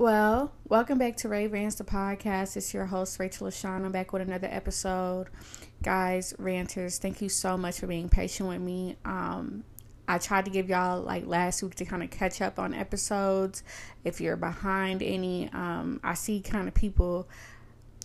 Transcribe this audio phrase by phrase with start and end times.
[0.00, 2.56] Well, welcome back to Rae Rantz the podcast.
[2.56, 3.84] It's your host Raechel LaShawn.
[3.84, 5.26] I'm back with another episode.
[5.82, 8.96] Guys, ranters, thank you so much for being patient with me.
[9.04, 9.62] Um,
[10.08, 13.62] I tried to give y'all like last week to kind of catch up on episodes.
[14.02, 17.28] If you're behind any, um, I see kind of people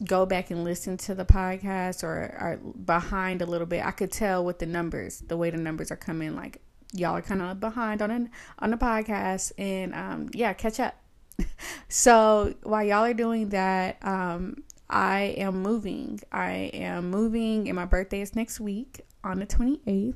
[0.04, 3.86] go back and listen to the podcast or are behind a little bit.
[3.86, 6.59] I could tell with the numbers, the way the numbers are coming, like
[6.91, 10.96] y'all are kind of behind on an, on the podcast, and um, yeah, catch up
[11.89, 16.20] so while y'all are doing that, um, I am moving.
[16.31, 20.13] I am moving, and my birthday is next week on the 28th.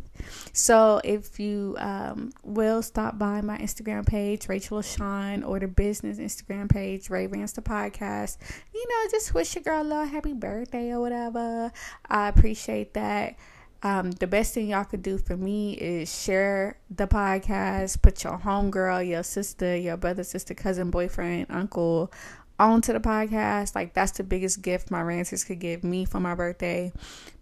[0.54, 6.20] So if you um, will stop by my Instagram page, Rachel Sean, or the business
[6.20, 8.38] Instagram page, Rae Rantz the podcast,
[8.74, 11.72] you know, just wish your girl a little happy birthday or whatever.
[12.08, 13.36] I appreciate that.
[13.82, 18.38] Um, the best thing y'all could do for me is share the podcast, put your
[18.38, 22.12] homegirl, your sister, your brother, sister, cousin, boyfriend, uncle
[22.60, 23.74] onto the podcast.
[23.74, 26.92] Like that's the biggest gift my ranters could give me for my birthday.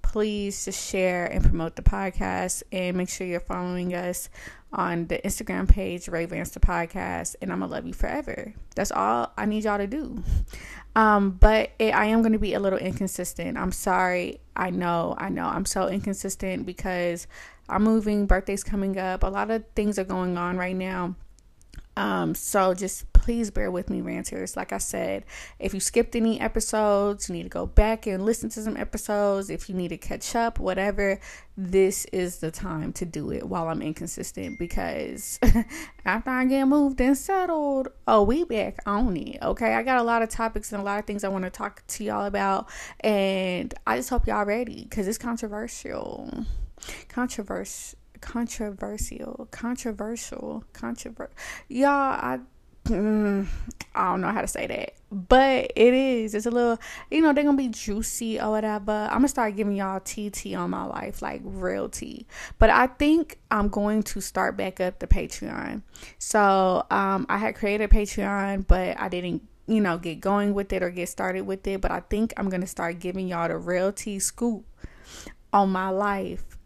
[0.01, 4.29] Please just share and promote the podcast and make sure you're following us
[4.71, 8.53] on the Instagram page, Rae Rantz the podcast, and I'm gonna love you forever.
[8.75, 10.23] That's all I need y'all to do.
[10.95, 13.57] Um, but it, I am gonna be a little inconsistent.
[13.57, 14.39] I'm sorry.
[14.55, 15.45] I know, I know.
[15.45, 17.27] I'm so inconsistent because
[17.69, 19.23] I'm moving, birthday's coming up.
[19.23, 21.15] A lot of things are going on right now.
[21.95, 24.55] Um, so just please bear with me, ranters.
[24.55, 25.25] Like I said,
[25.59, 29.49] if you skipped any episodes, you need to go back and listen to some episodes.
[29.49, 31.19] If you need to catch up, whatever,
[31.57, 35.41] this is the time to do it while I'm inconsistent because
[36.05, 39.39] after I get moved and settled, oh, we back on it.
[39.41, 39.73] Okay.
[39.73, 41.85] I got a lot of topics and a lot of things I want to talk
[41.85, 42.69] to y'all about.
[43.01, 46.45] And I just hope y'all ready because it's controversial.
[47.09, 51.35] Controversial controversial, controversial, controversial.
[51.67, 52.39] Y'all, I
[52.87, 53.47] mm,
[53.95, 56.35] I don't know how to say that, but it is.
[56.35, 56.79] It's a little,
[57.11, 58.91] you know, they're gonna be juicy or whatever.
[58.91, 62.25] I'm gonna start giving y'all TT on my life, like real tea.
[62.59, 65.81] But I think I'm going to start back up the Patreon.
[66.19, 70.81] So um, I had created Patreon, but I didn't you know get going with it
[70.81, 73.91] or get started with it but i think i'm gonna start giving y'all the real
[73.91, 74.65] tea scoop
[75.51, 76.56] on my life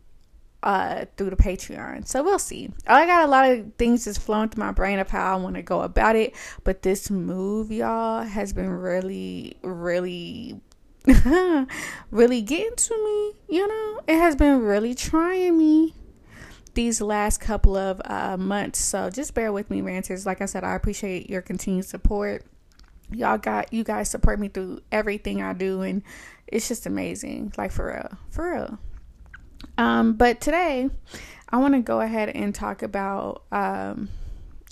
[0.63, 2.07] uh through the Patreon.
[2.07, 2.71] So we'll see.
[2.87, 5.55] I got a lot of things just flowing through my brain of how I want
[5.55, 6.35] to go about it.
[6.63, 10.61] But this move, y'all, has been really, really
[12.11, 14.01] really getting to me, you know?
[14.07, 15.95] It has been really trying me
[16.73, 18.79] these last couple of uh, months.
[18.79, 20.25] So just bear with me, ranters.
[20.25, 22.45] Like I said, I appreciate your continued support.
[23.11, 26.01] Y'all got you guys support me through everything I do and
[26.47, 27.53] it's just amazing.
[27.57, 28.17] Like for real.
[28.29, 28.79] For real.
[29.77, 30.89] Um, but today,
[31.49, 34.09] I want to go ahead and talk about, um,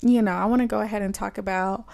[0.02, 1.84] you know, I want to go ahead and talk about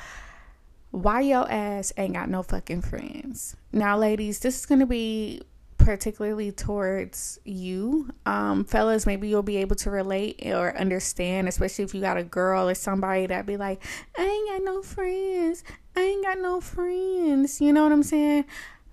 [0.90, 3.56] why your ass ain't got no fucking friends.
[3.72, 5.42] Now, ladies, this is going to be
[5.78, 8.10] particularly towards you.
[8.24, 12.24] Um, fellas, maybe you'll be able to relate or understand, especially if you got a
[12.24, 13.84] girl or somebody that be like,
[14.16, 15.62] I ain't got no friends.
[15.94, 17.60] I ain't got no friends.
[17.60, 18.46] You know what I'm saying?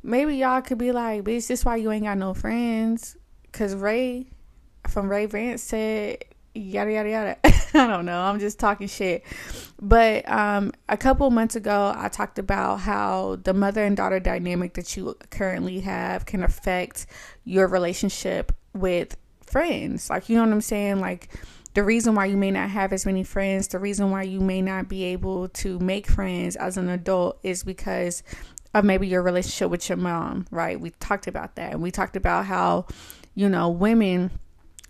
[0.03, 3.17] Maybe y'all could be like, bitch, this why you ain't got no friends.
[3.53, 4.25] Cause Rae
[4.87, 6.25] from Rae Rantz said
[6.55, 7.37] yada yada yada.
[7.73, 8.19] I don't know.
[8.19, 9.23] I'm just talking shit.
[9.81, 14.73] But um, a couple months ago, I talked about how the mother and daughter dynamic
[14.73, 17.07] that you currently have can affect
[17.43, 20.09] your relationship with friends.
[20.09, 20.99] Like, you know what I'm saying?
[20.99, 21.29] Like,
[21.73, 24.61] the reason why you may not have as many friends, the reason why you may
[24.61, 28.21] not be able to make friends as an adult is because
[28.75, 30.79] of maybe your relationship with your mom, right?
[30.79, 31.73] We talked about that.
[31.73, 32.85] And we talked about how
[33.35, 34.31] you know, women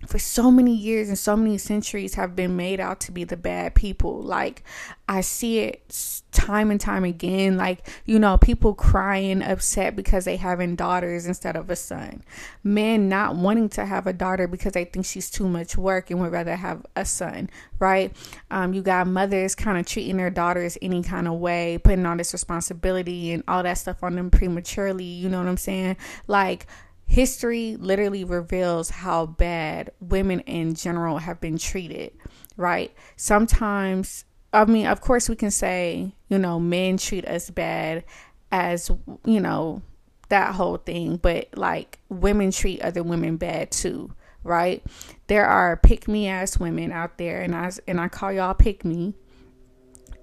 [0.08, 3.38] for so many years and so many centuries have been made out to be the
[3.38, 4.22] bad people.
[4.22, 4.64] Like,
[5.08, 7.58] I see it time and time again.
[7.58, 12.24] Like, you know, people crying upset because they having daughters instead of a son.
[12.64, 16.20] Men not wanting to have a daughter because they think she's too much work and
[16.20, 17.50] would rather have a son,
[17.80, 18.16] right?
[18.52, 22.18] Um, you got mothers kind of treating their daughters any kind of way, putting all
[22.18, 25.06] this responsibility and all that stuff on them prematurely.
[25.06, 25.98] You know what I'm saying?
[26.28, 26.68] Like,
[27.14, 32.12] history literally reveals how bad women in general have been treated,
[32.58, 32.92] right?
[33.18, 38.04] Sometimes, I mean, of course, we can say, you know, men treat us bad
[38.52, 38.90] as,
[39.26, 39.84] you know,
[40.30, 44.12] that whole thing, but like women treat other women bad too,
[44.44, 44.84] right?
[45.28, 48.84] There are pick me ass women out there, and I, and I call y'all pick
[48.84, 49.14] me.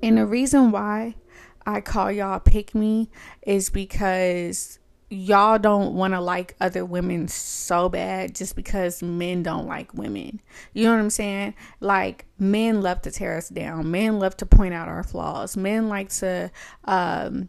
[0.03, 1.15] And the reason why
[1.65, 3.11] I call y'all pick me
[3.43, 4.80] is because
[5.11, 10.41] y'all don't want to like other women so bad just because men don't like women.
[10.73, 11.55] You know what I'm saying?
[11.81, 13.91] Like men love to tear us down.
[13.91, 15.57] Men love to point out our flaws.
[15.57, 16.51] Men like to
[16.85, 17.49] um,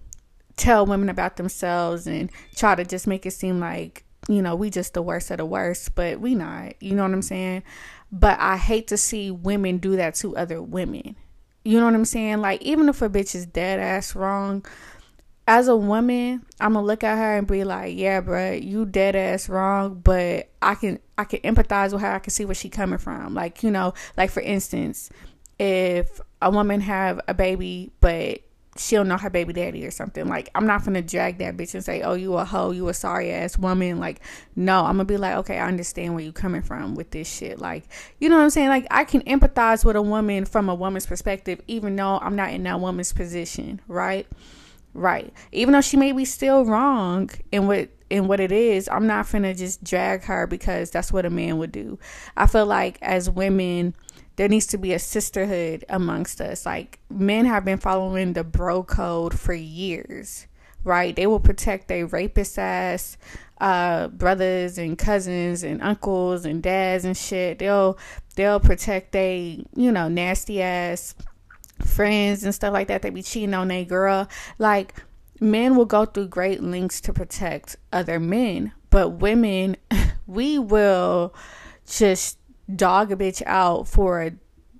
[0.57, 4.69] tell women about themselves and try to just make it seem like you know we
[4.69, 6.73] just the worst of the worst, but we not.
[6.81, 7.61] You know what I'm saying?
[8.11, 11.15] But I hate to see women do that to other women.
[11.63, 12.41] You know what I'm saying?
[12.41, 14.65] Like even if a bitch is dead ass wrong
[15.47, 19.15] as a woman, I'm gonna look at her and be like, "Yeah, bro, you dead
[19.15, 22.11] ass wrong," but I can I can empathize with her.
[22.11, 23.33] I can see where she coming from.
[23.33, 25.09] Like you know, like for instance,
[25.59, 28.41] if a woman have a baby, but
[28.77, 30.27] she don't know her baby daddy or something.
[30.27, 32.93] Like I'm not gonna drag that bitch and say, "Oh, you a hoe, you a
[32.93, 34.21] sorry ass woman." Like,
[34.55, 37.59] no, I'm gonna be like, "Okay, I understand where you coming from with this shit."
[37.59, 37.85] Like,
[38.19, 38.69] you know what I'm saying?
[38.69, 42.51] Like, I can empathize with a woman from a woman's perspective, even though I'm not
[42.51, 44.27] in that woman's position, right?
[44.93, 45.33] Right.
[45.51, 49.25] Even though she may be still wrong in what in what it is, I'm not
[49.25, 51.97] finna just drag her because that's what a man would do.
[52.35, 53.95] I feel like as women,
[54.35, 56.65] there needs to be a sisterhood amongst us.
[56.65, 60.47] Like men have been following the bro code for years,
[60.83, 61.15] right?
[61.15, 63.17] They will protect their rapist ass
[63.61, 67.59] uh, brothers and cousins and uncles and dads and shit.
[67.59, 67.97] They'll
[68.35, 71.15] they'll protect they you know nasty ass
[71.85, 74.27] friends and stuff like that, they be cheating on their girl.
[74.57, 74.95] Like
[75.39, 79.77] men will go through great lengths to protect other men, but women,
[80.27, 81.33] we will
[81.87, 82.37] just
[82.73, 84.31] dog a bitch out for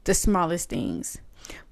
[0.04, 1.20] the smallest things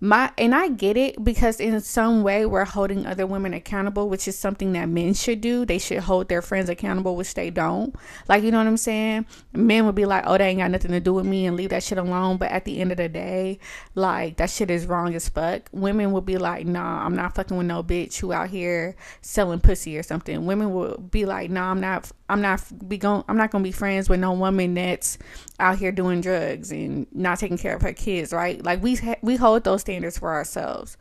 [0.02, 4.30] my and I get it because in some way we're holding other women accountable, which
[4.30, 5.66] is something that men should do.
[5.66, 7.94] They should hold their friends accountable, which they don't.
[8.30, 9.26] Like you know what I'm saying?
[9.52, 11.72] Men would be like, "Oh, they ain't got nothing to do with me," and leave
[11.72, 12.38] that shit alone.
[12.38, 13.60] But at the end of the day,
[13.94, 15.70] like that shit is wrong as fuck.
[15.74, 19.60] Women would be like, "Nah, I'm not fucking with no bitch who out here selling
[19.60, 22.10] pussy or something." Women would be like, "Nah, I'm not.
[22.30, 23.24] I'm not be going.
[23.28, 25.18] I'm not gonna be friends with no woman that's
[25.60, 28.64] out here doing drugs and not taking care of her kids." Right?
[28.64, 30.98] Like we we hold those standards for ourselves.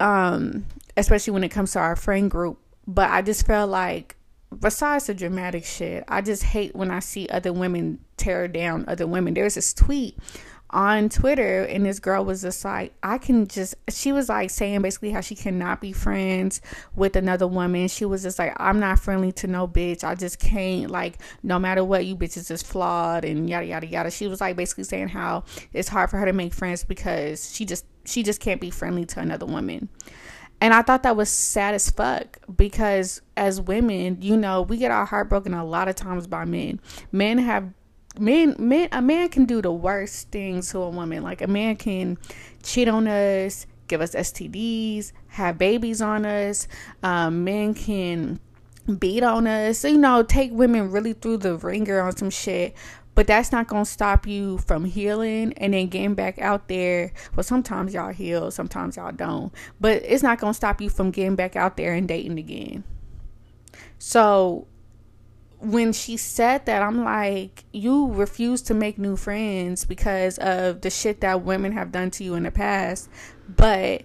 [0.00, 0.66] Um,
[0.96, 2.58] especially when it comes to our friend group.
[2.86, 4.16] But I just felt like
[4.60, 9.06] besides the dramatic shit, I just hate when I see other women tear down other
[9.06, 9.34] women.
[9.34, 10.18] There's this tweet
[10.70, 14.82] on Twitter, and this girl was just like, I can just, she was like saying
[14.82, 16.60] basically how she cannot be friends
[16.94, 17.88] with another woman.
[17.88, 20.02] She was just like, I'm not friendly to no bitch.
[20.02, 24.10] I just can't, like, no matter what, you bitches is flawed and yada, yada, yada.
[24.10, 27.64] She was like basically saying how it's hard for her to make friends because she
[27.64, 29.88] just, she just can't be friendly to another woman.
[30.60, 34.90] And I thought that was sad as fuck because as women, you know, we get
[34.90, 36.80] our heart broken a lot of times by men.
[37.12, 37.72] Men have
[38.18, 41.22] men men a man can do the worst things to a woman.
[41.22, 42.18] Like a man can
[42.62, 46.68] cheat on us, give us STDs, have babies on us.
[47.02, 48.40] Um, men can
[48.98, 52.74] beat on us, you know, take women really through the ringer on some shit.
[53.14, 57.12] But that's not gonna stop you from healing and then getting back out there.
[57.34, 59.52] Well, sometimes y'all heal, sometimes y'all don't.
[59.80, 62.84] But it's not gonna stop you from getting back out there and dating again.
[63.98, 64.66] So
[65.66, 70.90] when she said that, I'm like, you refuse to make new friends because of the
[70.90, 73.10] shit that women have done to you in the past,
[73.48, 74.02] but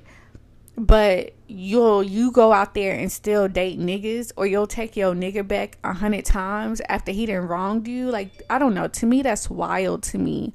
[0.77, 5.45] but you'll you go out there and still date niggas or you'll take your nigga
[5.47, 8.09] back a hundred times after he done wronged you.
[8.09, 8.87] Like i don't know.
[8.87, 10.53] To me that's wild to me.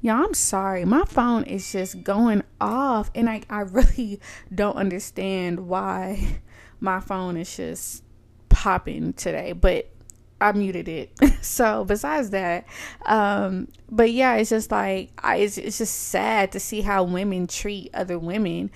[0.00, 0.84] Yeah i'm sorry.
[0.84, 4.20] My phone is just going off and like i really
[4.54, 6.40] don't understand why
[6.80, 8.02] my phone is just
[8.48, 9.52] popping today.
[9.52, 9.92] But
[10.40, 11.10] I muted it.
[11.42, 12.66] so besides that,
[13.06, 17.46] um, but yeah, it's just like I, it's it's just sad to see how women
[17.46, 18.70] treat other women.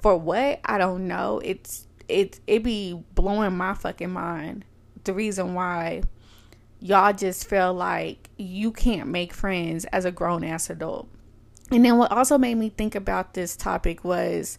[0.00, 1.40] For what I don't know.
[1.42, 4.64] It's it it be blowing my fucking mind.
[5.04, 6.02] The reason why
[6.80, 11.08] y'all just feel like you can't make friends as a grown ass adult.
[11.70, 14.58] And then what also made me think about this topic was,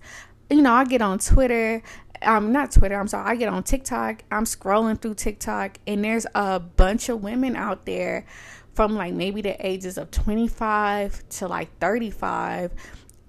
[0.50, 1.84] you know, I get on Twitter
[2.26, 6.26] um not Twitter, I'm sorry, I get on TikTok, I'm scrolling through TikTok and there's
[6.36, 8.26] a bunch of women out there
[8.74, 12.72] from like maybe the ages of 25 to like 35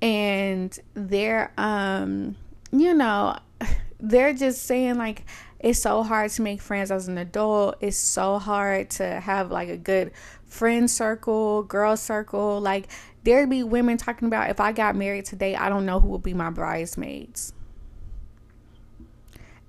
[0.02, 2.36] and they're um
[2.72, 3.36] you know
[4.00, 5.24] they're just saying like
[5.58, 7.76] it's so hard to make friends as an adult.
[7.80, 10.12] It's so hard to have like a good
[10.44, 12.60] friend circle, girl circle.
[12.60, 12.88] Like
[13.24, 16.22] there'd be women talking about if I got married today, I don't know who would
[16.22, 17.52] be my bridesmaids.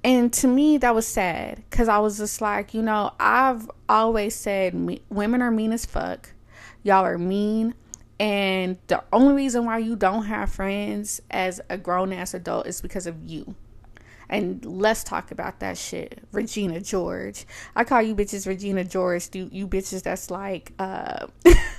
[0.04, 4.36] And to me, that was sad because I was just like, you know, I've always
[4.36, 6.34] said me, women are mean as fuck.
[6.84, 7.74] Y'all are mean.
[8.20, 12.82] And the only reason why you don't have friends as a grown ass adult is
[12.82, 13.56] because of you.
[14.30, 16.20] And let's talk about that shit.
[16.32, 17.46] Regina George.
[17.76, 19.30] I call you bitches Regina George.
[19.34, 21.28] You, you bitches that's like, uh,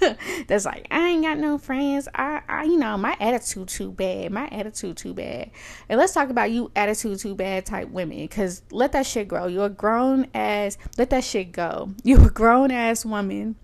[0.47, 2.09] that's like, I ain't got no friends.
[2.15, 4.33] I, I, you know, my attitude too bad.
[4.33, 5.51] My attitude too bad.
[5.89, 8.27] And let's talk about you attitude too bad type women.
[8.29, 9.47] Cause let that shit grow.
[9.47, 11.91] You're a grown ass, let that shit go.
[12.03, 13.57] You're a grown ass woman.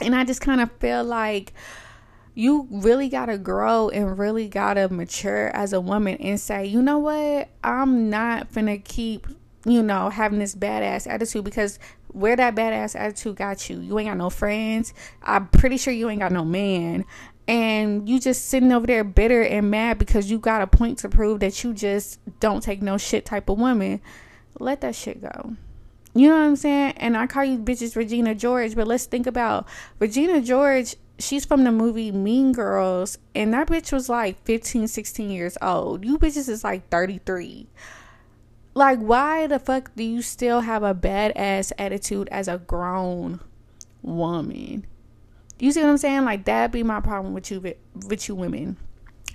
[0.00, 1.52] And I just kind of feel like,
[2.34, 6.66] you really got to grow and really got to mature as a woman and say,
[6.66, 7.48] you know what?
[7.62, 9.26] I'm not gonna keep,
[9.64, 14.08] you know, having this badass attitude because where that badass attitude got you, you ain't
[14.08, 14.94] got no friends.
[15.22, 17.04] I'm pretty sure you ain't got no man.
[17.46, 21.08] And you just sitting over there bitter and mad because you got a point to
[21.08, 24.00] prove that you just don't take no shit type of woman.
[24.58, 25.54] Let that shit go.
[26.14, 26.94] You know what I'm saying?
[26.96, 29.66] And I call you bitches Regina George, but let's think about
[29.98, 35.30] Regina George she's from the movie Mean Girls, and that bitch was like 15, 16
[35.30, 36.04] years old.
[36.04, 37.68] You bitches is like 33.
[38.74, 43.40] Like, why the fuck do you still have a badass attitude as a grown
[44.02, 44.86] woman?
[45.60, 46.24] You see what I'm saying?
[46.24, 47.60] Like, that be my problem with you,
[47.94, 48.76] with you women.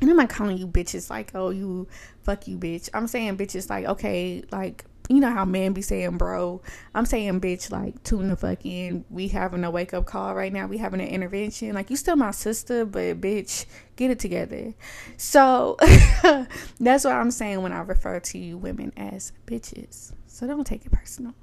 [0.01, 1.87] And I'm not calling you bitches like, oh, you
[2.21, 2.89] fuck you, bitch.
[2.93, 6.61] I'm saying bitches like, okay, like, you know how men be saying bro
[6.95, 9.03] i'm saying bitch like tune the fuck in.
[9.09, 10.67] We having a wake up call right now.
[10.67, 11.73] We having an intervention.
[11.73, 14.73] Like you still my sister but bitch get it together.
[15.17, 15.77] So
[16.79, 20.13] that's what i'm saying when i refer to you women as bitches.
[20.27, 21.33] So don't take it personal.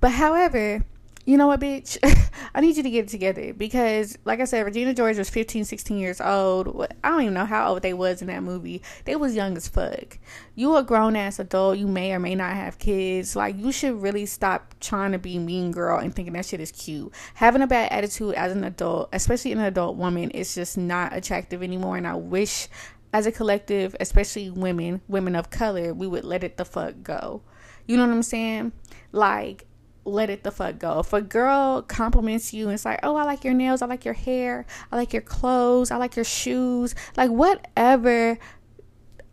[0.00, 0.84] But however
[1.26, 1.96] you know what, bitch?
[2.54, 5.64] I need you to get it together because, like I said, Regina George was 15,
[5.64, 6.86] 16 years old.
[7.02, 8.82] I don't even know how old they was in that movie.
[9.06, 10.18] They was young as fuck.
[10.54, 11.78] You a grown ass adult.
[11.78, 13.34] You may or may not have kids.
[13.34, 16.72] Like, you should really stop trying to be mean girl and thinking that shit is
[16.72, 17.12] cute.
[17.34, 21.62] Having a bad attitude as an adult, especially an adult woman, is just not attractive
[21.62, 21.96] anymore.
[21.96, 22.68] And I wish,
[23.14, 27.40] as a collective, especially women, women of color, we would let it the fuck go.
[27.86, 28.72] You know what I'm saying?
[29.12, 29.66] Like,
[30.04, 31.00] let it the fuck go.
[31.00, 34.04] If a girl compliments you and it's like, oh, I like your nails, I like
[34.04, 38.38] your hair, I like your clothes, I like your shoes, like whatever,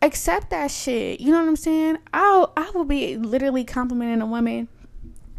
[0.00, 1.20] accept that shit.
[1.20, 1.98] You know what I'm saying?
[2.12, 4.68] I'll I will be literally complimenting a woman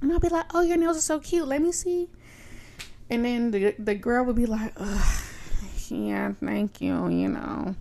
[0.01, 1.47] and I'll be like, oh, your nails are so cute.
[1.47, 2.09] Let me see.
[3.09, 4.73] And then the the girl would be like,
[5.89, 7.75] yeah, thank you, you know.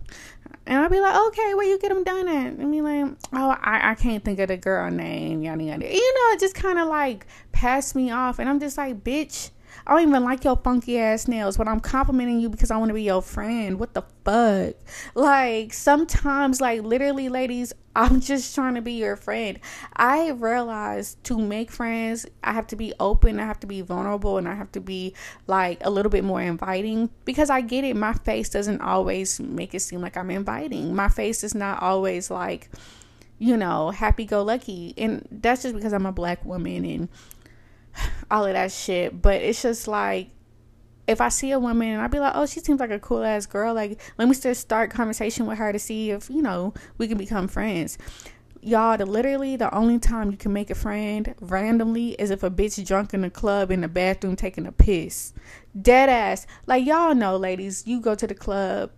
[0.65, 2.53] And I'll be like, okay, where you get them done at?
[2.53, 5.85] And be like, oh, I, I can't think of the girl name, yada yada.
[5.85, 9.49] You know, it just kind of like passed me off, and I'm just like, bitch,
[9.85, 12.89] I don't even like your funky ass nails, but I'm complimenting you because I want
[12.89, 13.79] to be your friend.
[13.79, 14.75] What the fuck?
[15.15, 19.59] Like, sometimes, like, literally, ladies, I'm just trying to be your friend.
[19.95, 24.37] I realize to make friends, I have to be open, I have to be vulnerable,
[24.37, 25.13] and I have to be,
[25.47, 27.95] like, a little bit more inviting because I get it.
[27.95, 32.31] My face doesn't always make it seem like I'm inviting, my face is not always
[32.31, 32.69] like,
[33.39, 34.93] you know, happy go lucky.
[34.97, 37.09] And that's just because I'm a black woman and
[38.31, 39.21] all of that shit.
[39.21, 40.29] But it's just like
[41.07, 43.23] if I see a woman and I'd be like, oh, she seems like a cool
[43.23, 43.73] ass girl.
[43.73, 47.17] Like, let me just start conversation with her to see if, you know, we can
[47.17, 47.97] become friends.
[48.61, 52.49] Y'all, the literally the only time you can make a friend randomly is if a
[52.49, 55.33] bitch drunk in the club in the bathroom taking a piss.
[55.79, 56.47] Dead ass.
[56.65, 58.91] Like y'all know, ladies, you go to the club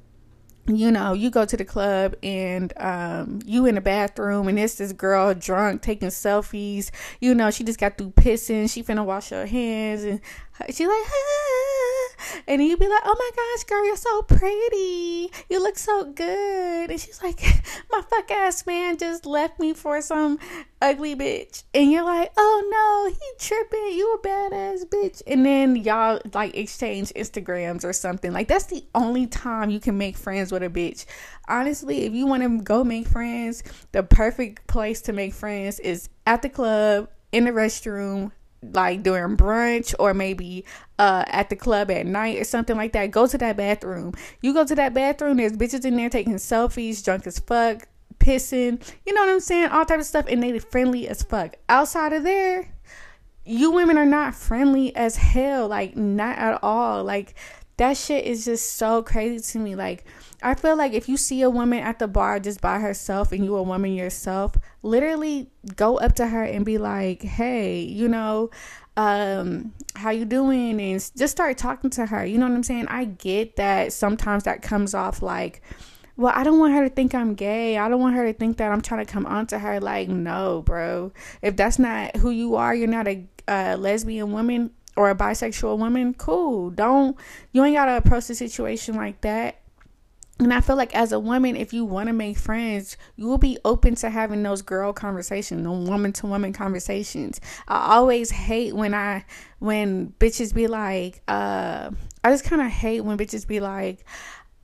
[0.67, 4.75] you know, you go to the club and um, you in the bathroom and it's
[4.75, 6.89] this girl drunk taking selfies.
[7.19, 8.71] You know, she just got through pissing.
[8.71, 10.21] She finna wash her hands and
[10.71, 12.41] she like, ah.
[12.47, 15.31] and he'd be like, oh my gosh, girl, you're so pretty.
[15.49, 16.89] You look so good.
[16.89, 17.39] And she's like,
[17.91, 20.39] my fuck ass man just left me for some
[20.81, 21.63] ugly bitch.
[21.73, 23.97] And you're like, oh no, he tripping.
[23.97, 25.21] You a badass bitch.
[25.27, 28.31] And then y'all like exchange Instagrams or something.
[28.31, 31.05] Like that's the only time you can make friends with a bitch.
[31.47, 36.09] Honestly, if you want to go make friends, the perfect place to make friends is
[36.25, 38.31] at the club, in the restroom,
[38.73, 40.65] like during brunch or maybe
[40.99, 44.13] uh at the club at night or something like that, go to that bathroom.
[44.41, 47.87] You go to that bathroom, there's bitches in there taking selfies, drunk as fuck,
[48.19, 49.69] pissing, you know what I'm saying?
[49.69, 51.55] All type of stuff, and they friendly as fuck.
[51.69, 52.69] Outside of there,
[53.45, 57.03] you women are not friendly as hell, like not at all.
[57.03, 57.35] Like
[57.77, 59.75] that shit is just so crazy to me.
[59.75, 60.05] Like
[60.45, 63.43] I feel like if you see a woman at the bar just by herself and
[63.43, 68.51] you a woman yourself, literally go up to her and be like, "Hey, you know,
[68.95, 72.23] um how you doing?" and just start talking to her.
[72.23, 72.87] You know what I'm saying?
[72.89, 75.63] I get that sometimes that comes off like
[76.17, 77.77] well, I don't want her to think I'm gay.
[77.77, 79.81] I don't want her to think that I'm trying to come on to her.
[79.81, 81.11] Like, no, bro.
[81.41, 85.77] If that's not who you are, you're not a uh, lesbian woman or a bisexual
[85.77, 86.69] woman, cool.
[86.69, 87.17] Don't,
[87.51, 89.59] you ain't got to approach the situation like that
[90.39, 93.37] and I feel like as a woman, if you want to make friends, you will
[93.37, 97.39] be open to having those girl conversations, the woman to woman conversations.
[97.69, 99.23] I always hate when I
[99.59, 101.91] when bitches be like, uh,
[102.23, 104.03] I just kind of hate when bitches be like,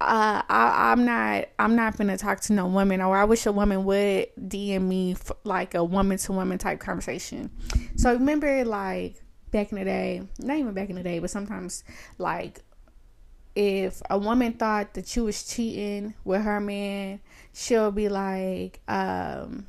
[0.01, 3.54] uh, I, I'm not I'm not gonna talk to no woman, or I wish a
[3.54, 7.50] woman would DM me for, like a woman to woman type conversation.
[7.96, 11.30] So I remember, like back in the day, not even back in the day, but
[11.30, 11.86] sometimes
[12.18, 12.60] like
[13.55, 17.20] if a woman thought that you was cheating with her man,
[17.53, 19.67] she'll be like, um,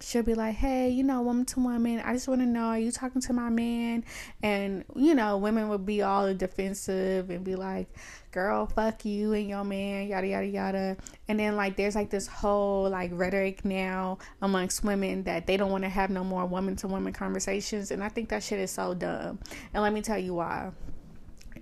[0.00, 2.78] she'll be like, hey, you know, woman to woman, I just want to know, are
[2.78, 4.04] you talking to my man?
[4.42, 7.88] And, you know, women would be all defensive and be like,
[8.32, 10.96] girl, fuck you and your man, yada, yada, yada.
[11.28, 15.70] And then, like, there's like this whole, like, rhetoric now amongst women that they don't
[15.70, 17.90] want to have no more woman to woman conversations.
[17.90, 19.38] And I think that shit is so dumb.
[19.72, 20.72] And let me tell you why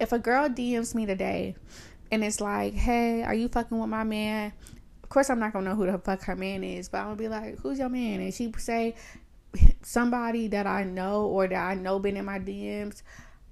[0.00, 1.54] if a girl DMs me today
[2.10, 4.52] and it's like, hey, are you fucking with my man?
[5.02, 7.16] Of course, I'm not gonna know who the fuck her man is, but I'm gonna
[7.16, 8.20] be like, who's your man?
[8.20, 8.94] And she say
[9.82, 13.02] somebody that I know or that I know been in my DMs,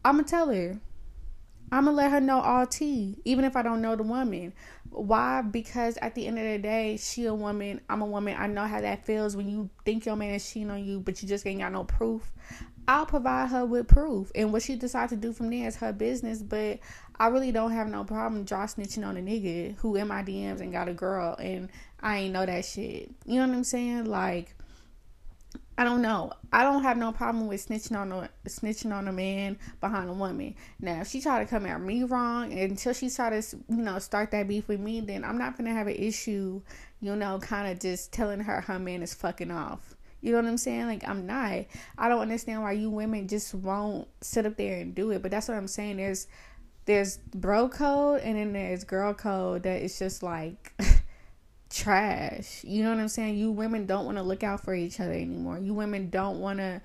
[0.05, 0.81] I'm gonna tell her.
[1.71, 4.53] I'm gonna let her know all tea, even if I don't know the woman.
[4.91, 5.41] Why?
[5.41, 8.37] Because at the end of the day, she a woman, I'm a woman.
[8.39, 11.23] I know how that feels when you think your man is cheating on you, but
[11.23, 12.31] you just ain't got no proof.
[12.89, 14.33] I'll provide her with proof.
[14.35, 16.43] And what she decides to do from there is her business.
[16.43, 16.81] But
[17.19, 20.61] I really don't have no problem draw snitching on a nigga who in my DMs
[20.61, 21.69] and got a girl and
[22.01, 23.11] I ain't know that shit.
[23.25, 24.07] You know what I'm saying?
[24.07, 24.57] Like
[25.79, 26.33] I don't know.
[26.53, 30.13] I don't have no problem with snitching on a snitching on a man behind a
[30.13, 30.55] woman.
[30.79, 33.99] Now, if she try to come at me wrong until she try to, you know,
[33.99, 36.61] start that beef with me, then I'm not gonna have an issue,
[37.01, 39.97] you know, kind of just telling her her man is fucking off.
[40.23, 40.87] You know what I'm saying?
[40.87, 41.67] Like I'm not.
[41.99, 45.21] I don't understand why you women just won't sit up there and do it.
[45.21, 45.99] But that's what I'm saying.
[45.99, 46.29] There's
[46.85, 50.73] there's bro code and then there's girl code that is just like
[51.71, 52.65] trash.
[52.65, 53.37] You know what I'm saying?
[53.37, 55.59] You women don't want to look out for each other anymore.
[55.59, 56.81] You women don't want to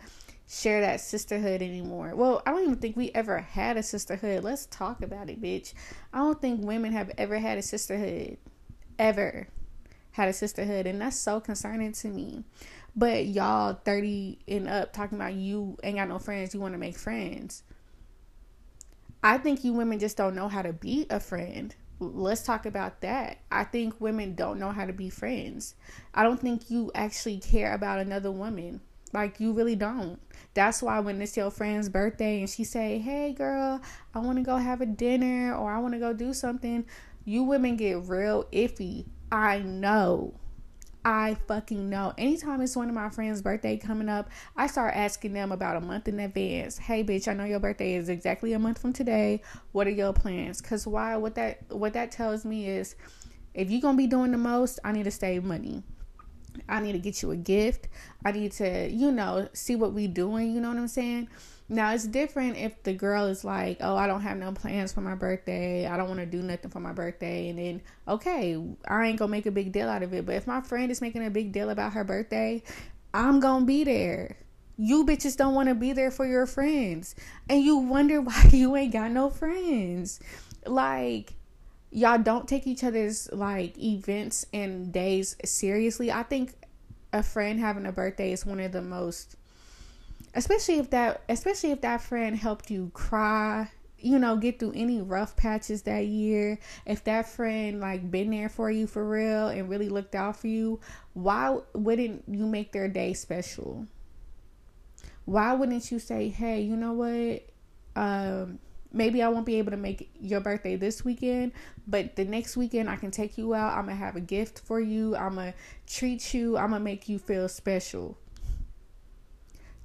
[0.49, 2.13] share that sisterhood anymore.
[2.15, 4.43] Well, I don't even think we ever had a sisterhood.
[4.43, 5.73] Let's talk about it, bitch.
[6.13, 8.37] I don't think women have ever had a sisterhood.
[8.97, 9.47] Ever
[10.11, 10.87] had a sisterhood.
[10.87, 12.43] And that's so concerning to me.
[12.97, 16.79] But y'all 30 and up talking about you ain't got no friends, you want to
[16.79, 17.61] make friends.
[19.23, 21.75] I think you women just don't know how to be a friend.
[21.99, 23.37] Let's talk about that.
[23.51, 25.75] I think women don't know how to be friends.
[26.13, 28.81] I don't think you actually care about another woman.
[29.13, 30.19] Like you really don't.
[30.55, 33.79] That's why when it's your friend's birthday and she say, "Hey girl,
[34.13, 36.85] I want to go have a dinner or I want to go do something,"
[37.25, 39.05] you women get real iffy.
[39.31, 40.33] I know.
[41.07, 42.13] I fucking know.
[42.17, 45.79] Anytime it's one of my friends' birthday coming up, I start asking them about a
[45.79, 46.77] month in advance.
[46.77, 49.41] Hey, bitch, I know your birthday is exactly a month from today.
[49.71, 50.59] What are your plans?
[50.59, 51.15] Cause why?
[51.15, 52.97] What that what that tells me is,
[53.53, 55.81] if you're gonna be doing the most, I need to save money.
[56.67, 57.87] I need to get you a gift.
[58.25, 60.53] I need to, you know, see what we doing.
[60.53, 61.29] You know what I'm saying?
[61.69, 65.01] Now it's different if the girl is like, "Oh, I don't have no plans for
[65.01, 65.85] my birthday.
[65.85, 69.29] I don't want to do nothing for my birthday." And then, okay, I ain't going
[69.29, 70.25] to make a big deal out of it.
[70.25, 72.63] But if my friend is making a big deal about her birthday,
[73.13, 74.37] I'm going to be there.
[74.77, 77.15] You bitches don't want to be there for your friends.
[77.49, 80.21] And you wonder why you ain't got no friends.
[80.65, 81.33] Like
[81.91, 86.11] y'all don't take each other's like events and days seriously.
[86.11, 86.53] I think
[87.13, 89.35] a friend having a birthday is one of the most
[90.33, 93.69] especially if that especially if that friend helped you cry
[93.99, 96.59] you know get through any rough patches that year.
[96.85, 100.47] If that friend like been there for you for real and really looked out for
[100.47, 100.79] you
[101.13, 103.87] why wouldn't you make their day special?
[105.25, 107.49] Why wouldn't you say hey you know what?
[107.95, 108.59] Um
[108.97, 111.53] maybe I won't be able to make your birthday this weekend,
[111.87, 113.77] but the next weekend I can take you out.
[113.77, 115.15] I'm gonna have a gift for you.
[115.15, 115.53] I'm gonna
[115.85, 116.57] treat you.
[116.57, 118.17] I'm gonna make you feel special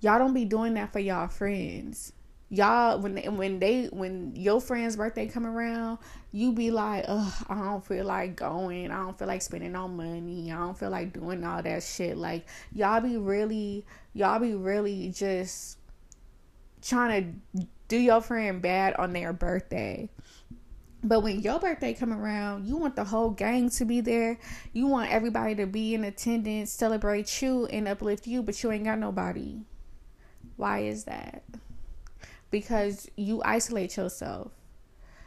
[0.02, 2.12] y'all don't be doing that for y'all friends
[2.50, 5.96] y'all when they, when they when your friend's birthday come around
[6.32, 9.88] you be like ugh i don't feel like going i don't feel like spending no
[9.88, 14.54] money i don't feel like doing all that shit like y'all be really y'all be
[14.54, 15.78] really just
[16.82, 20.08] trying to do your friend bad on their birthday
[21.04, 24.38] but when your birthday come around, you want the whole gang to be there.
[24.72, 28.84] You want everybody to be in attendance, celebrate you, and uplift you, but you ain't
[28.84, 29.62] got nobody.
[30.54, 31.42] Why is that?
[32.52, 34.52] Because you isolate yourself.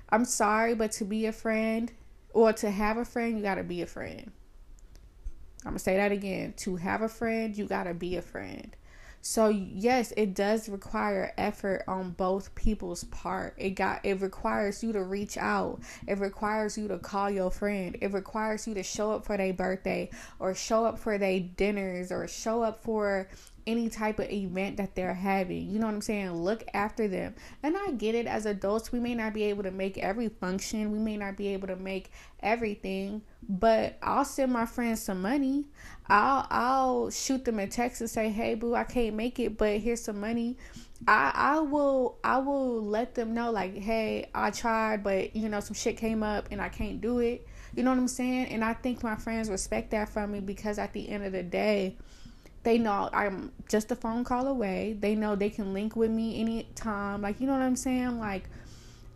[0.08, 1.92] I'm sorry, but to be a friend
[2.32, 4.32] or to have a friend, you got to be a friend.
[5.66, 6.54] I'm going to say that again.
[6.60, 8.74] To have a friend, you got to be a friend.
[9.28, 13.56] So yes, it does require effort on both people's part.
[13.58, 15.80] It got it requires you to reach out.
[16.08, 17.98] It requires you to call your friend.
[18.00, 22.12] It requires you to show up for their birthday or show up for their dinners
[22.12, 23.28] or show up for
[23.68, 25.70] any type of event that they're having.
[25.70, 26.32] You know what I'm saying?
[26.32, 27.36] Look after them.
[27.64, 30.92] And I get it as adults, we may not be able to make every function,
[30.92, 35.66] we may not be able to make everything, but I'll send my friends some money.
[36.08, 39.80] I'll I'll shoot them a text and say, "Hey boo, I can't make it, but
[39.80, 40.58] here's some money."
[41.08, 45.60] I I will I will let them know like, "Hey, I tried, but you know
[45.60, 48.48] some shit came up and I can't do it." You know what I'm saying?
[48.48, 51.44] And I think my friends respect that from me because at the end of the
[51.44, 51.98] day,
[52.66, 54.98] they know I'm just a phone call away.
[55.00, 57.22] They know they can link with me anytime.
[57.22, 58.20] Like, you know what I'm saying?
[58.20, 58.50] Like,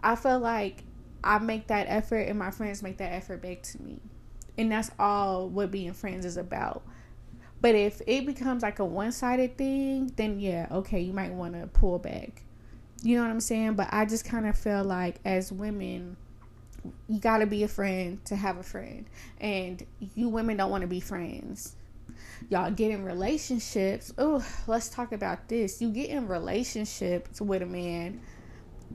[0.04, 0.84] I feel like
[1.24, 4.00] I make that effort and my friends make that effort back to me.
[4.58, 6.84] And that's all what being friends is about.
[7.60, 11.60] But if it becomes like a one sided thing, then yeah, okay, you might want
[11.60, 12.44] to pull back.
[13.02, 13.74] You know what I'm saying?
[13.74, 16.18] But I just kind of feel like as women,
[17.08, 19.06] you got to be a friend to have a friend.
[19.42, 19.84] And
[20.14, 21.76] you women don't want to be friends
[22.50, 24.14] y'all get in relationships.
[24.18, 25.82] Oh, let's talk about this.
[25.82, 28.22] You get in relationships with a man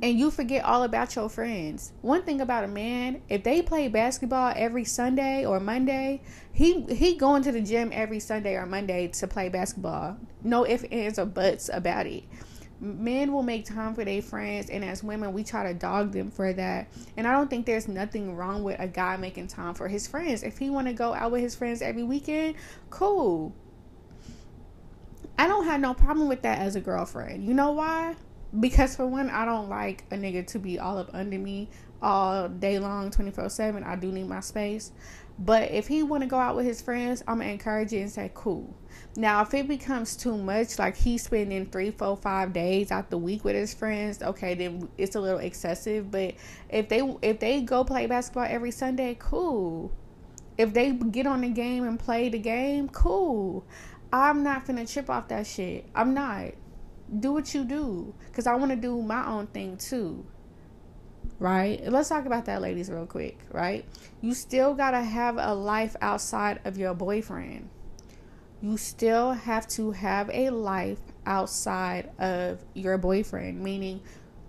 [0.02, 1.92] and you forget all about your friends.
[2.02, 7.16] One thing about a man, if they play basketball every Sunday or Monday, he he
[7.16, 10.16] going to the gym every Sunday or Monday to play basketball.
[10.42, 12.24] No ifs, ands, or buts about it
[12.84, 16.30] men will make time for their friends and as women we try to dog them
[16.30, 16.88] for that.
[17.16, 20.42] And i don't think there's nothing wrong with a guy making time for his friends.
[20.42, 22.56] If he want to go out with his friends every weekend
[22.90, 23.52] cool.
[25.36, 27.44] I don't have no problem with that as a girlfriend.
[27.44, 28.14] You know why?
[28.58, 31.68] Because for one i don't like a nigga to be all up under me
[32.02, 34.92] all day long 24 7 i do need my space.
[35.36, 38.10] But if he want to go out with his friends i'm gonna encourage it and
[38.10, 38.74] say cool
[39.16, 43.18] now, if it becomes too much, like he's spending three, four, five days out the
[43.18, 46.10] week with his friends, okay, then it's a little excessive.
[46.10, 46.34] But
[46.68, 49.92] if they if they go play basketball every Sunday, cool.
[50.58, 53.64] If they get on the game and play the game, cool.
[54.12, 55.86] I'm not finna chip off that shit.
[55.94, 56.52] I'm not.
[57.20, 60.26] Do what you do, cause I want to do my own thing too.
[61.38, 61.80] Right?
[61.86, 63.38] Let's talk about that, ladies, real quick.
[63.52, 63.84] Right?
[64.20, 67.68] You still gotta have a life outside of your boyfriend
[68.64, 73.60] you still have to have a life outside of your boyfriend.
[73.62, 74.00] Meaning,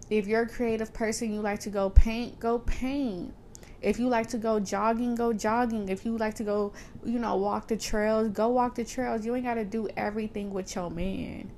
[0.10, 3.34] if you're a creative person, you like to go paint, go paint.
[3.82, 5.90] If you like to go jogging, go jogging.
[5.90, 6.72] If you like to go,
[7.04, 9.26] you know, walk the trails, go walk the trails.
[9.26, 11.52] You ain't got to do everything with your man.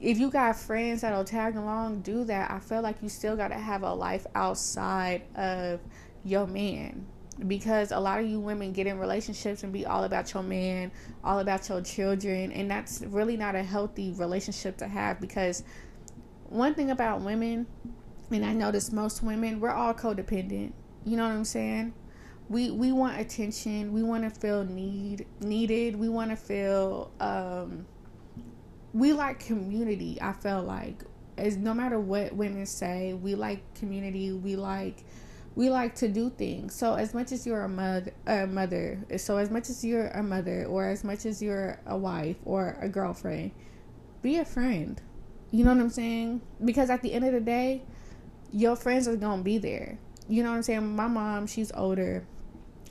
[0.00, 2.50] If you got friends that'll tag along, do that.
[2.50, 5.78] I feel like you still got to have a life outside of
[6.24, 7.06] your man
[7.46, 10.92] because a lot of you women get in relationships and be all about your man,
[11.22, 15.64] all about your children, and that's really not a healthy relationship to have because
[16.48, 17.66] one thing about women,
[18.30, 20.72] and I notice most women, we're all codependent.
[21.04, 21.94] You know what I'm saying?
[22.48, 27.86] We we want attention, we want to feel need needed, we want to feel um
[28.92, 31.02] we like community, I feel like.
[31.36, 35.04] As no matter what women say, we like community, we like
[35.56, 36.74] we like to do things.
[36.74, 40.22] So as much as you're a mother, a mother, so as much as you're a
[40.22, 43.52] mother, or as much as you're a wife or a girlfriend,
[44.22, 45.00] be a friend.
[45.50, 46.40] You know what I'm saying?
[46.64, 47.82] Because at the end of the day,
[48.52, 49.98] your friends are gonna be there.
[50.28, 50.96] You know what I'm saying?
[50.96, 52.26] My mom, she's older,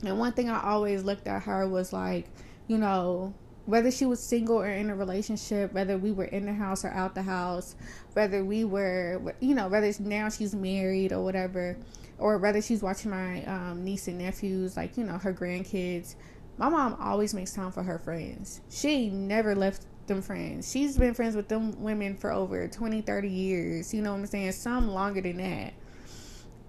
[0.02, 2.26] and one thing I always looked at her was like,
[2.66, 3.34] you know,
[3.66, 6.88] whether she was single or in a relationship, whether we were in the house or
[6.88, 7.74] out the house,
[8.12, 11.76] whether we were, you know, whether now she's married or whatever
[12.18, 16.14] or rather she's watching my um, niece and nephews, like, you know, her grandkids,
[16.56, 18.60] my mom always makes time for her friends.
[18.70, 20.70] She never left them friends.
[20.70, 23.92] She's been friends with them women for over 20, 30 years.
[23.92, 24.52] You know what I'm saying?
[24.52, 25.74] Some longer than that.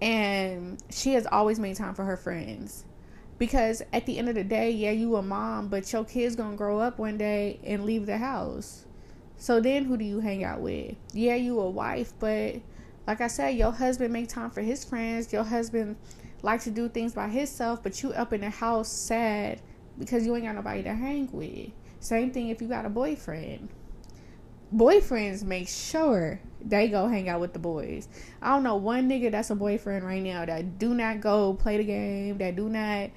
[0.00, 2.84] And she has always made time for her friends.
[3.38, 6.56] Because at the end of the day, yeah, you a mom, but your kid's gonna
[6.56, 8.86] grow up one day and leave the house.
[9.36, 10.96] So then who do you hang out with?
[11.12, 12.56] Yeah, you a wife, but
[13.06, 15.32] like I said, your husband make time for his friends.
[15.32, 15.96] Your husband
[16.42, 19.60] like to do things by himself, but you up in the house sad
[19.98, 21.70] because you ain't got nobody to hang with.
[22.00, 23.68] Same thing if you got a boyfriend.
[24.74, 28.08] Boyfriends make sure they go hang out with the boys.
[28.42, 31.76] I don't know one nigga that's a boyfriend right now that do not go play
[31.76, 33.10] the game, that do not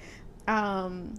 [0.47, 1.13] um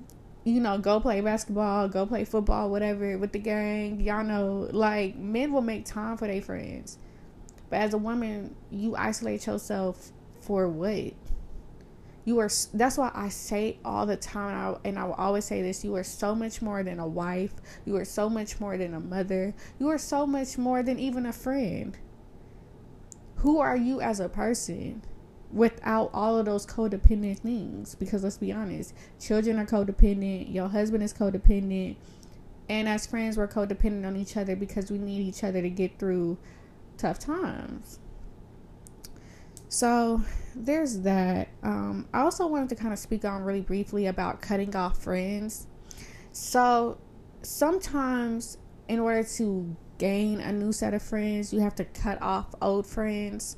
[0.45, 4.01] you know, go play basketball, go play football, whatever with the gang.
[4.01, 6.99] Y'all know, like men will make time for their friends.
[7.71, 11.15] But as a woman, you isolate yourself for what?
[12.25, 15.85] You are that's why I say all the time and I will always say this,
[15.85, 17.55] you are so much more than a wife.
[17.87, 19.55] You are so much more than a mother.
[19.79, 21.97] You are so much more than even a friend.
[23.37, 25.03] Who are you as a person?
[25.53, 31.03] without all of those codependent things because let's be honest children are codependent your husband
[31.03, 31.97] is codependent
[32.69, 35.99] and as friends we're codependent on each other because we need each other to get
[35.99, 36.39] through
[37.01, 37.99] tough times
[39.69, 40.21] so
[40.55, 44.75] there's that um, i also wanted to kind of speak on really briefly about cutting
[44.75, 45.67] off friends
[46.33, 46.99] so
[47.43, 48.59] sometimes
[48.89, 52.87] in order to gain a new set of friends you have to cut off old
[52.87, 53.57] friends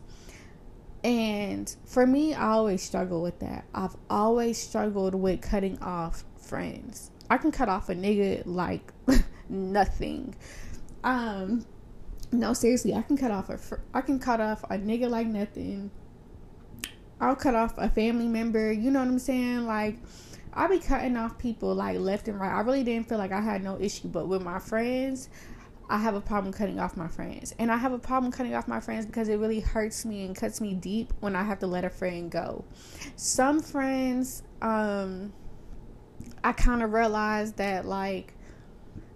[1.04, 3.64] and for me, I always struggle with that.
[3.74, 7.10] I've always struggled with cutting off friends.
[7.28, 8.92] I can cut off a nigga like
[9.48, 10.34] nothing.
[11.02, 11.66] Um,
[12.32, 15.26] no, seriously, I can cut off a fr- I can cut off a nigga like
[15.26, 15.90] nothing.
[17.20, 18.72] I'll cut off a family member.
[18.72, 19.66] You know what I'm saying?
[19.66, 19.98] Like,
[20.54, 22.52] I'll be cutting off people like left and right.
[22.52, 25.28] I really didn't feel like I had no issue, but with my friends,
[25.88, 27.54] I have a problem cutting off my friends.
[27.58, 30.34] And I have a problem cutting off my friends because it really hurts me and
[30.34, 32.64] cuts me deep when I have to let a friend go.
[33.16, 35.32] Some friends, um,
[36.42, 38.34] I kind of realized that like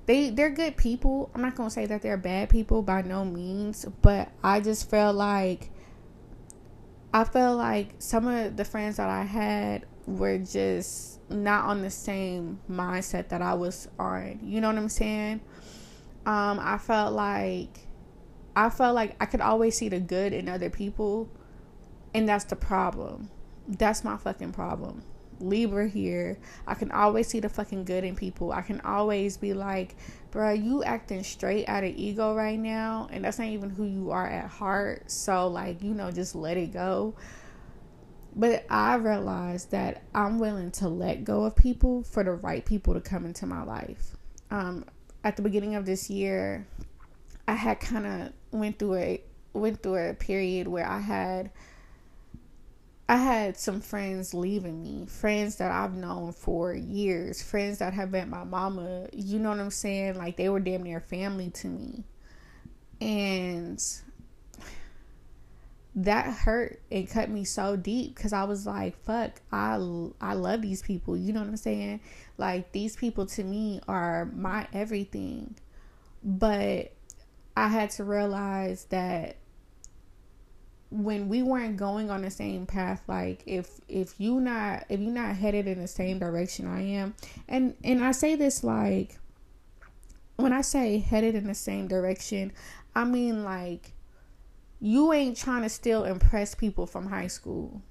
[0.07, 1.31] they they're good people.
[1.35, 5.16] I'm not gonna say that they're bad people by no means, but I just felt
[5.16, 5.71] like
[7.12, 11.90] I felt like some of the friends that I had were just not on the
[11.90, 14.40] same mindset that I was on.
[14.42, 15.40] You know what I'm saying?
[16.25, 17.87] Um, I felt like
[18.55, 21.29] I felt like I could always see the good in other people,
[22.14, 23.31] and that's the problem.
[23.69, 25.03] That's my fucking problem.
[25.40, 26.38] Libra here.
[26.66, 28.53] I can always see the fucking good in people.
[28.53, 29.96] I can always be like,
[30.31, 34.11] bro, you acting straight out of ego right now, and that's not even who you
[34.11, 35.11] are at heart.
[35.11, 37.14] So, like, you know, just let it go.
[38.35, 42.92] But I realized that I'm willing to let go of people for the right people
[42.94, 44.14] to come into my life.
[44.51, 44.85] Um,
[45.25, 46.66] at the beginning of this year,
[47.49, 49.22] I had kind of went through a
[49.55, 51.51] went through a period where I had
[53.09, 58.11] I had some friends leaving me, friends that I've known for years, friends that have
[58.11, 59.07] met my mama.
[59.12, 60.16] You know what I'm saying?
[60.16, 62.05] Like they were damn near family to me.
[63.01, 63.81] And
[65.97, 69.75] that hurt and cut me so deep because I was like, fuck, I,
[70.21, 71.16] I love these people.
[71.16, 72.01] You know what I'm saying?
[72.37, 75.57] Like, these people to me are my everything.
[76.23, 76.92] But
[77.57, 79.37] I had to realize that
[80.90, 85.11] when we weren't going on the same path like if if you not if you're
[85.11, 87.14] not headed in the same direction I am
[87.49, 89.18] and and I say this like
[90.37, 92.53] when I say headed in the same direction
[92.94, 93.92] I mean like
[94.81, 97.83] you ain't trying to still impress people from high school,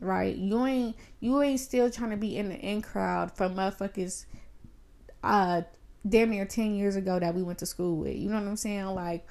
[0.00, 0.34] right?
[0.34, 4.26] You ain't you ain't still trying to be in the in crowd for motherfuckers
[5.22, 5.62] uh
[6.08, 8.16] damn near 10 years ago that we went to school with.
[8.16, 8.86] You know what I'm saying?
[8.86, 9.28] Like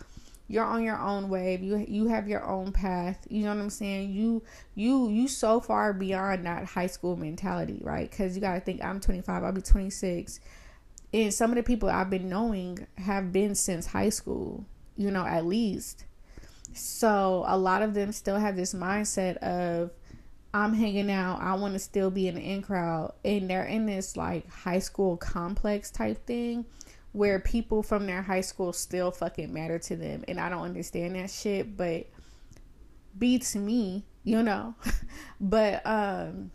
[0.51, 1.63] you're on your own wave.
[1.63, 3.25] You you have your own path.
[3.29, 4.11] You know what I'm saying?
[4.11, 4.43] You
[4.75, 8.11] you you so far beyond that high school mentality, right?
[8.11, 10.39] Cuz you got to think I'm 25, I'll be 26.
[11.13, 14.65] And some of the people I've been knowing have been since high school,
[14.97, 16.05] you know, at least.
[16.73, 19.91] So a lot of them still have this mindset of
[20.53, 23.85] I'm hanging out, I want to still be in the in crowd, and they're in
[23.85, 26.65] this like high school complex type thing
[27.11, 31.15] where people from their high school still fucking matter to them, and I don't understand
[31.15, 32.07] that shit, but
[33.17, 34.75] beats me, you know.
[35.39, 36.51] but um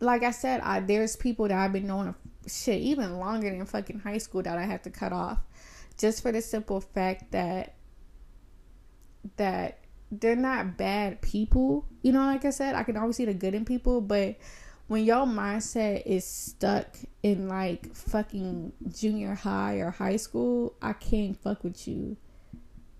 [0.00, 2.14] like I said, I there's people that I've been knowing
[2.46, 5.38] shit even longer than fucking high school that I have to cut off
[5.98, 7.74] just for the simple fact that
[9.36, 9.78] that
[10.10, 11.86] they're not bad people.
[12.02, 14.36] You know, like I said, I can always see the good in people, but
[14.90, 21.40] when your mindset is stuck in like fucking junior high or high school, I can't
[21.40, 22.16] fuck with you.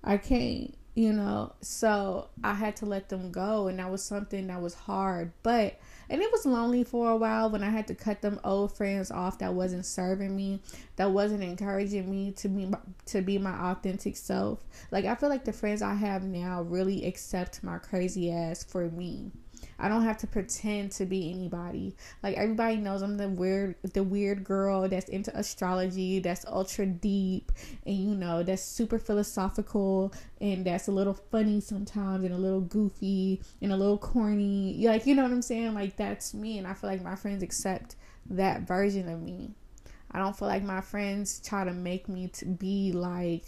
[0.04, 1.52] I can't, you know.
[1.62, 5.80] So I had to let them go, and that was something that was hard, but
[6.08, 9.10] and it was lonely for a while when I had to cut them old friends
[9.10, 10.62] off that wasn't serving me,
[10.94, 12.70] that wasn't encouraging me to be
[13.06, 14.60] to be my authentic self.
[14.92, 18.88] Like I feel like the friends I have now really accept my crazy ass for
[18.90, 19.32] me.
[19.80, 21.96] I don't have to pretend to be anybody.
[22.22, 27.50] Like everybody knows I'm the weird the weird girl that's into astrology, that's ultra deep
[27.86, 32.60] and you know, that's super philosophical and that's a little funny sometimes and a little
[32.60, 34.86] goofy and a little corny.
[34.86, 35.72] Like you know what I'm saying?
[35.74, 37.96] Like that's me and I feel like my friends accept
[38.28, 39.54] that version of me.
[40.12, 43.44] I don't feel like my friends try to make me to be like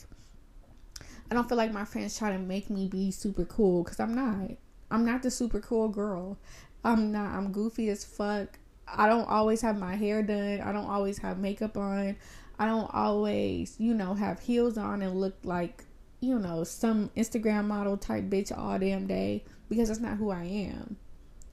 [1.31, 4.15] I don't feel like my friends try to make me be super cool cuz I'm
[4.15, 4.53] not.
[4.93, 6.37] I'm not the super cool girl.
[6.85, 7.35] I'm not.
[7.35, 8.59] I'm goofy as fuck.
[8.87, 10.61] I don't always have my hair done.
[10.61, 12.17] I don't always have makeup on.
[12.59, 15.85] I don't always, you know, have heels on and look like,
[16.21, 20.45] you know, some Instagram model type bitch all damn day because that's not who I
[20.45, 20.97] am.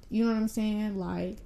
[0.09, 0.99] You know what I'm saying?
[0.99, 1.37] Like,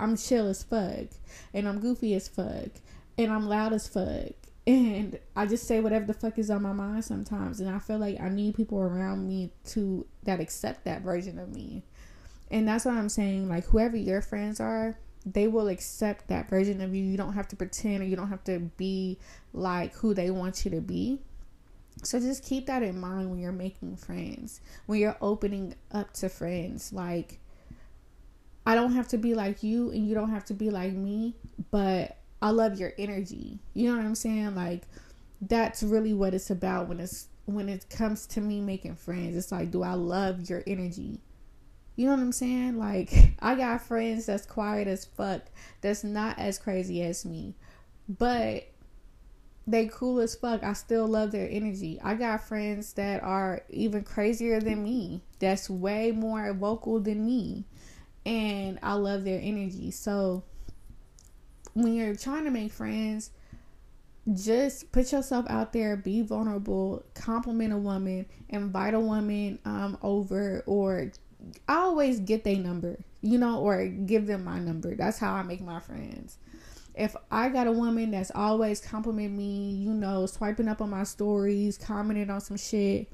[0.00, 1.08] I'm chill as fuck
[1.52, 2.70] and I'm goofy as fuck
[3.18, 4.32] and I'm loud as fuck
[4.66, 7.98] and I just say whatever the fuck is on my mind sometimes and I feel
[7.98, 11.82] like I need people around me to that accept that version of me.
[12.50, 16.80] And that's what I'm saying like whoever your friends are, they will accept that version
[16.80, 17.04] of you.
[17.04, 19.18] You don't have to pretend or you don't have to be
[19.52, 21.18] like who they want you to be.
[22.04, 26.28] So just keep that in mind when you're making friends, when you're opening up to
[26.28, 26.92] friends.
[26.92, 27.38] Like,
[28.66, 31.34] I don't have to be like you and you don't have to be like me,
[31.70, 33.60] but I love your energy.
[33.72, 34.56] You know what I'm saying?
[34.56, 34.82] Like,
[35.40, 39.36] that's really what it's about when it's when it comes to me making friends.
[39.36, 41.20] It's like, do I love your energy?
[41.94, 42.78] You know what I'm saying?
[42.78, 45.42] Like, I got friends that's quiet as fuck,
[45.80, 47.54] that's not as crazy as me,
[48.08, 48.66] but
[49.64, 50.64] they cool as fuck.
[50.64, 52.00] I still love their energy.
[52.02, 57.66] I got friends that are even crazier than me, that's way more vocal than me,
[58.26, 59.92] and I love their energy.
[59.92, 60.42] So,
[61.74, 63.30] when you're trying to make friends,
[64.32, 70.62] just put yourself out there, be vulnerable, compliment a woman, invite a woman um, over,
[70.66, 71.10] or
[71.68, 74.94] I always get their number, you know, or give them my number.
[74.94, 76.38] That's how I make my friends.
[76.94, 81.04] If I got a woman that's always compliment me, you know, swiping up on my
[81.04, 83.10] stories, commenting on some shit,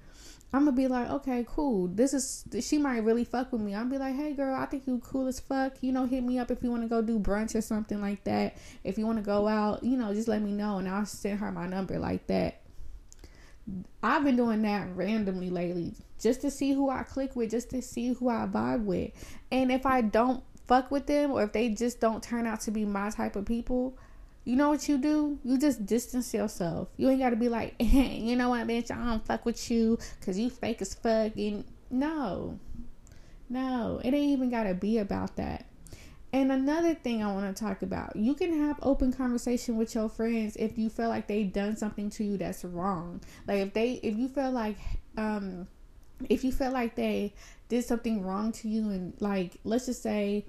[0.50, 1.88] I'm gonna be like, okay, cool.
[1.88, 3.74] This is she might really fuck with me.
[3.74, 5.74] I'll be like, hey girl, I think you cool as fuck.
[5.82, 8.24] You know, hit me up if you want to go do brunch or something like
[8.24, 8.56] that.
[8.82, 11.40] If you want to go out, you know, just let me know and I'll send
[11.40, 12.62] her my number like that.
[14.02, 17.82] I've been doing that randomly lately just to see who I click with, just to
[17.82, 19.12] see who I vibe with.
[19.52, 22.70] And if I don't fuck with them or if they just don't turn out to
[22.70, 23.98] be my type of people,
[24.48, 25.38] you know what you do?
[25.44, 26.88] You just distance yourself.
[26.96, 29.70] You ain't got to be like, hey, you know what, bitch, I don't fuck with
[29.70, 31.36] you because you fake as fuck.
[31.36, 32.58] And no,
[33.50, 35.66] no, it ain't even got to be about that.
[36.32, 40.08] And another thing I want to talk about, you can have open conversation with your
[40.08, 43.20] friends if you feel like they've done something to you that's wrong.
[43.46, 44.78] Like if they if you feel like
[45.18, 45.68] um
[46.30, 47.34] if you feel like they
[47.68, 50.46] did something wrong to you and like let's just say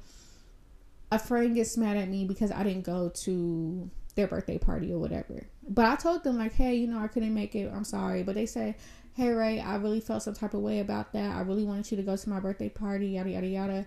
[1.12, 5.00] a friend gets mad at me because I didn't go to their birthday party or
[5.00, 5.48] whatever.
[5.68, 7.72] But I told them like, "Hey, you know, I couldn't make it.
[7.74, 8.76] I'm sorry." But they say,
[9.14, 11.36] "Hey, Rae, I really felt some type of way about that.
[11.36, 13.86] I really wanted you to go to my birthday party, yada yada yada."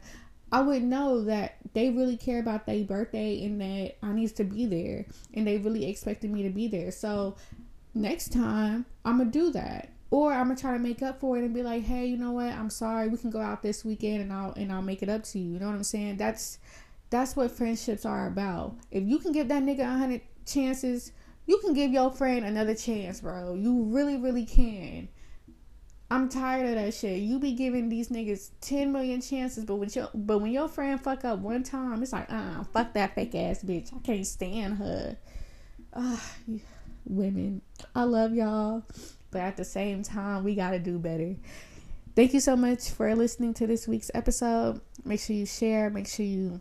[0.52, 4.44] I would know that they really care about their birthday and that I needs to
[4.44, 6.90] be there and they really expected me to be there.
[6.90, 7.36] So
[7.94, 9.88] next time I'm gonna do that.
[10.10, 12.32] Or I'm gonna try to make up for it and be like, hey, you know
[12.32, 12.52] what?
[12.52, 13.08] I'm sorry.
[13.08, 15.54] We can go out this weekend and I'll and I'll make it up to you.
[15.54, 16.18] You know what I'm saying?
[16.18, 16.58] That's
[17.12, 18.74] that's what friendships are about.
[18.90, 21.12] If you can give that nigga a hundred chances,
[21.46, 23.54] you can give your friend another chance, bro.
[23.54, 25.08] You really, really can.
[26.10, 27.20] I'm tired of that shit.
[27.20, 31.00] You be giving these niggas ten million chances, but when your but when your friend
[31.00, 33.94] fuck up one time, it's like, uh, fuck that fake ass bitch.
[33.94, 35.16] I can't stand her.
[35.92, 36.18] Uh,
[37.04, 37.60] women,
[37.94, 38.84] I love y'all,
[39.30, 41.36] but at the same time, we gotta do better.
[42.16, 44.80] Thank you so much for listening to this week's episode.
[45.04, 45.88] Make sure you share.
[45.88, 46.60] Make sure you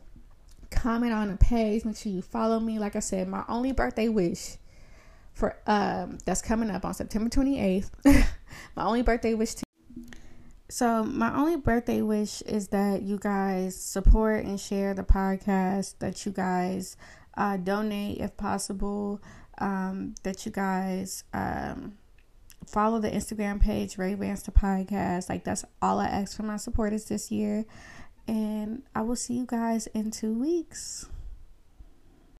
[0.71, 1.85] comment on the page.
[1.85, 2.79] Make sure you follow me.
[2.79, 4.57] Like I said, my only birthday wish
[5.33, 7.89] for um that's coming up on September 28th.
[8.75, 9.63] my only birthday wish to
[10.71, 16.25] so my only birthday wish is that you guys support and share the podcast, that
[16.25, 16.95] you guys
[17.35, 19.21] uh, donate if possible,
[19.57, 21.97] um, that you guys um,
[22.65, 25.27] follow the Instagram page Rae Rantz the podcast.
[25.27, 27.65] Like that's all I ask for my supporters this year.
[28.27, 31.07] And I will see you guys in two weeks.